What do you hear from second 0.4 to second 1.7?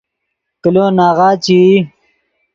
کلو ناغہ چے